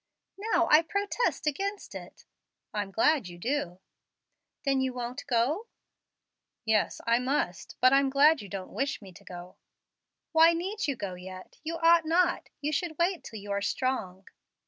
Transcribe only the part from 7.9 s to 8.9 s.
I'm glad you don't